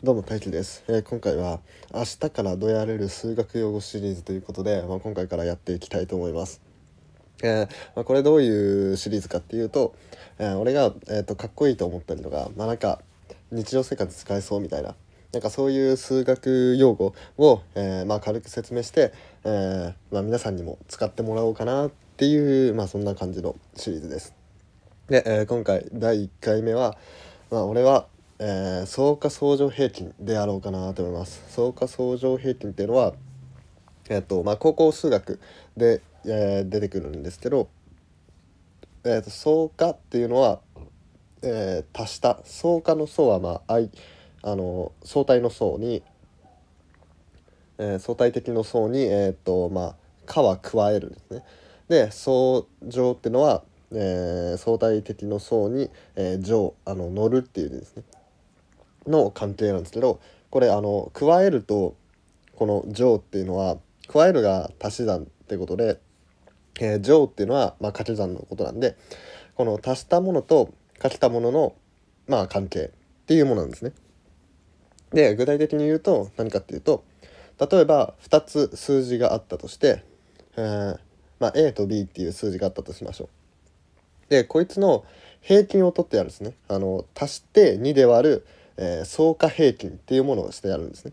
[0.00, 1.58] どうも大輝です、えー今回は
[1.92, 6.60] 明日からどやれる数学用語シリーズということで、まあ、今回からやっていきたいと思います。
[7.42, 9.96] えーまあ、これどういうシリーズかっていうと、
[10.38, 13.00] えー俺が、えー、とかっこいいと思ったりとか、まあ、なんか
[13.50, 14.94] 日常生活使えそうみたいな
[15.32, 19.12] なんかそういう数学用語を、えーまあ、軽く説明して、
[19.42, 24.32] えーまあ、皆さんにも使ってもらおうかなっていう、まあ、そんな感じのシリーズです。
[25.08, 26.96] で、えー今回第1回目は、
[27.50, 28.06] まあ、俺は、
[28.40, 31.42] えー相加相乗平均でやろうかなと思います。
[31.48, 33.14] 相加相乗平均っていうのは、
[34.08, 35.40] えっとまあ、高校数学
[35.76, 37.68] で、えー出てくるんですけど、
[39.04, 40.60] えー、と相加っていうのは、
[41.42, 43.90] えー足した相加の相は、まあ、愛
[44.42, 46.02] あの相対の相に、
[47.78, 49.94] えー相対的の相に、えーとまあ、
[50.26, 51.44] 加は加えるんですね。
[51.88, 58.04] で相乗っていうのは、えー相対的の相に、えー乗あの乗るっていう字ですね
[59.08, 61.96] の関係なんですけどこれあの加えると
[62.54, 63.78] この乗っていうのは
[64.08, 65.98] 加えるが足し算ってことで、
[66.80, 68.96] えー乗っていうのは、まあ、掛け算のことなんで
[69.54, 71.74] この足したものとかけたものの、
[72.26, 72.90] まあ、関係っ
[73.26, 73.92] ていうものなんですね。
[75.12, 77.02] で具体的に言うと何かっていうと
[77.58, 80.04] 例えば2つ数字があったとして、
[80.56, 80.98] えー
[81.40, 83.28] まあ、A と B っていう数字があったとしましょう。
[84.28, 85.04] でこいつの
[85.40, 86.54] 平均を取ってやるんですね。
[86.68, 88.46] あの足して2で割る、
[88.78, 91.12] えー相加平均っていうものをしてやるんですね。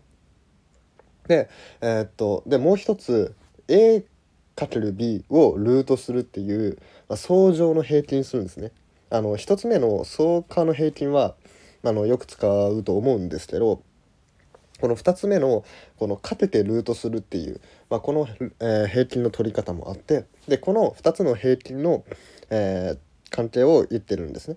[1.28, 1.48] で
[1.80, 3.34] えーっとでもう一つ
[3.68, 6.78] A×B をルートするっていう、
[7.08, 8.72] まあ、相乗の平均するんですね。
[9.10, 11.34] あの一つ目の相加の平均は
[11.84, 13.82] あのよく使うと思うんですけど
[14.80, 15.64] この2つ目の
[15.96, 18.26] このかけてルートするっていう、まあ、この、
[18.60, 22.04] えー平均の取り方もあってでこの2つの平均の、
[22.50, 22.98] えー
[23.30, 24.56] 関係を言ってるんですね。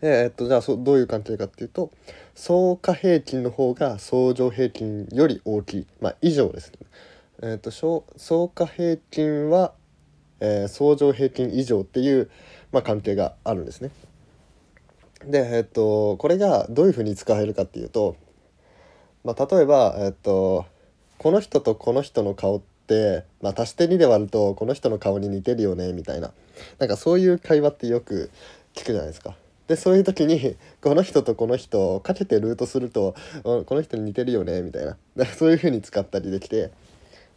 [0.00, 1.90] でえっとじゃあそどういう関係かっていうと
[2.34, 6.78] 相加平均の方が相乗平均より大きい、まあ、以上ですね。
[7.42, 9.72] えっと相相加平均は、
[10.40, 12.30] えー相乗平均以上っていう、
[12.72, 13.90] まあ、関係があるんですね。
[15.24, 18.16] でえっとこれがどういうふうに使えるかっていうと
[19.24, 20.64] まあ、例えば、えっと、
[21.18, 26.32] この人とこの人の顔って、まあ、足して2で割るとこの人の顔に似てるよねみたいな
[26.78, 28.30] なんかそういう会話ってよく
[28.74, 29.34] 聞くじゃないですか。
[29.68, 33.14] でそういう時に この人とこの人をかけてルートすると
[33.44, 34.96] この人に似てるよねみたいな。
[35.36, 36.70] そういう風に使ったりできて。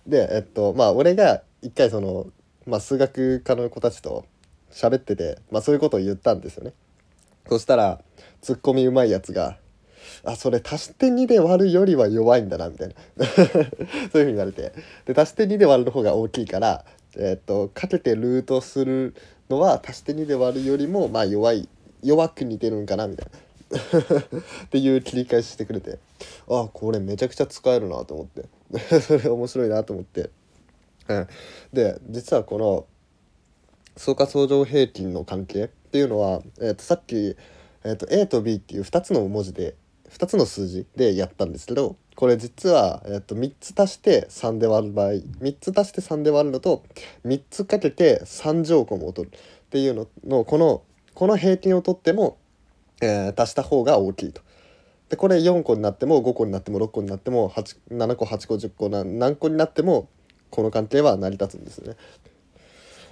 [0.08, 2.28] でえっとまあ俺が一回その、
[2.66, 4.26] まあ、数学科の子たちと
[4.72, 6.74] 喋ってて、まあ、そういうことを言ったんですよね。
[7.48, 8.02] そしたら
[8.42, 9.58] ツッコミうまいやつが
[10.24, 13.26] あそれ足して2で割るよりは弱いんだなみたいな。
[13.28, 13.68] そういう
[14.10, 14.72] ふうに言われて。
[15.06, 16.86] で足して2で割る方が大きいから、
[17.18, 19.14] えっとかけてルートする
[19.50, 21.68] のは足して2で割るよりもまあ弱い
[22.04, 23.40] 弱く似てるんかなみたいな。
[24.66, 26.00] っていう切り返ししてくれて。
[26.50, 29.02] あこれめちゃくちゃ使えるなと思って。
[29.02, 30.30] そ れ面白いなと思って、
[31.08, 31.28] うん、
[31.74, 32.86] で実はこの
[33.98, 37.36] 相加相乗平均の関係っていうのは、えー、とさっき、
[37.84, 39.76] えー、と A と B っていう2つの文字で
[40.10, 46.84] 2つの数字でやったんですけどこれ実は、えー、と3つ足して3で割る場合3つ足して3で割るのと
[47.26, 49.40] 3つかけて3乗項を取るっ
[49.70, 50.84] ていうののこの
[51.22, 52.40] この平均を取っても、
[53.00, 54.42] えー足した方が大きいと。
[55.08, 60.10] でこれ4個になっても5個になっても6個になっても7個8個10個何個になっても
[60.50, 61.96] この関係は成り立つんですね。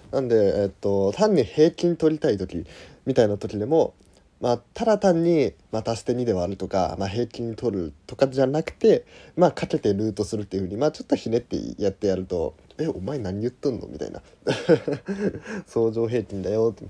[0.09, 2.65] なんで、えっと、単に平均取りたい時
[3.05, 3.93] みたいな時でも、
[4.41, 9.05] まあ、ただ単に、まあ、足して2で割るとか、まあ、平均取るとかじゃなくて、
[9.37, 14.23] まあ、かけてルートするっていうふうに、まあ、ちょっとひねってやってやると「えお前何言っとんの?」みたいな
[15.67, 16.85] 相乗平均だよって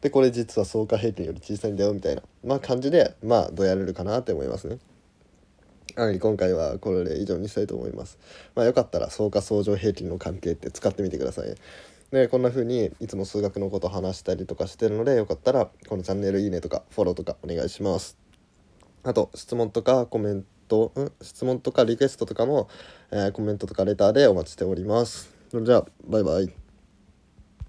[0.00, 4.78] でこれ実は相加平均より小さいんだよみたいな、まあ、感じでまあどうやれるかなって思いますね。
[5.96, 8.18] はい、今回はこれで以上にしたいと思います。
[8.54, 11.54] まあ、よかったら相加相乗平均の関係って使ってみてください。
[12.12, 18.16] でこんな風にいつも数学のこと話したりとかしてるのでよかったらこのチャンネルいいねとかフォローとかお願いします。
[19.02, 21.12] あと質問とかコメント、ん？
[21.22, 22.68] 質問とかリクエストとかも、
[23.10, 25.34] えーコメントとかレターでお待ちしております。
[25.50, 26.67] それじゃあバイバイ。